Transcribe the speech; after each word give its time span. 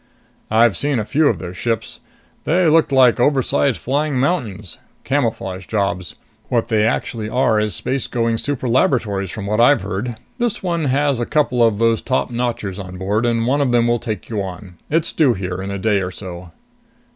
"I've 0.49 0.75
seen 0.75 0.97
a 0.97 1.05
few 1.05 1.27
of 1.27 1.37
their 1.37 1.53
ships 1.53 1.99
they 2.43 2.65
looked 2.65 2.91
like 2.91 3.19
oversized 3.19 3.79
flying 3.79 4.19
mountains. 4.19 4.79
Camouflage 5.03 5.67
jobs. 5.67 6.15
What 6.49 6.69
they 6.69 6.85
actually 6.87 7.29
are 7.29 7.59
is 7.59 7.75
spacegoing 7.75 8.37
superlaboratories, 8.37 9.29
from 9.29 9.45
what 9.45 9.61
I've 9.61 9.83
heard. 9.83 10.15
This 10.39 10.63
one 10.63 10.85
has 10.85 11.19
a 11.19 11.27
couple 11.27 11.61
of 11.61 11.77
those 11.77 12.01
topnotchers 12.01 12.79
on 12.83 12.97
board, 12.97 13.27
and 13.27 13.45
one 13.45 13.61
of 13.61 13.71
them 13.71 13.85
will 13.85 13.99
take 13.99 14.27
you 14.27 14.41
on. 14.41 14.79
It's 14.89 15.11
due 15.13 15.35
here 15.35 15.61
in 15.61 15.69
a 15.69 15.77
day 15.77 16.01
or 16.01 16.09
so." 16.09 16.49